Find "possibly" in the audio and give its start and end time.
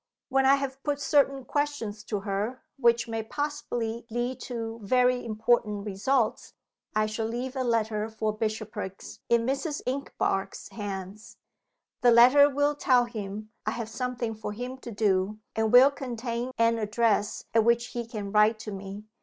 3.21-4.07